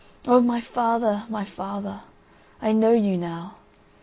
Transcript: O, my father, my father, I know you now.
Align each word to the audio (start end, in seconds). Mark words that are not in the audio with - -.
O, 0.25 0.39
my 0.41 0.59
father, 0.61 1.25
my 1.29 1.45
father, 1.45 2.01
I 2.59 2.71
know 2.71 2.91
you 2.91 3.17
now. 3.19 3.57